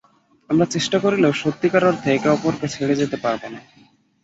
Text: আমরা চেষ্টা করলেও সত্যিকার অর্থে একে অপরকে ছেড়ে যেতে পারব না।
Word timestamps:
আমরা 0.49 0.65
চেষ্টা 0.65 0.97
করলেও 0.99 1.33
সত্যিকার 1.33 1.83
অর্থে 1.85 2.07
একে 2.11 2.29
অপরকে 2.29 2.67
ছেড়ে 2.67 2.95
যেতে 2.95 3.17
পারব 3.23 3.41
না। 3.53 3.59